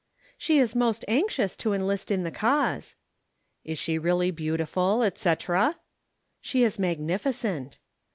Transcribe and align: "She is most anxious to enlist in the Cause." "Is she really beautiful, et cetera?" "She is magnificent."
"She 0.35 0.57
is 0.57 0.73
most 0.75 1.05
anxious 1.07 1.55
to 1.57 1.73
enlist 1.73 2.09
in 2.09 2.23
the 2.23 2.31
Cause." 2.31 2.95
"Is 3.63 3.77
she 3.77 3.99
really 3.99 4.31
beautiful, 4.31 5.03
et 5.03 5.15
cetera?" 5.15 5.77
"She 6.41 6.63
is 6.63 6.79
magnificent." 6.79 7.77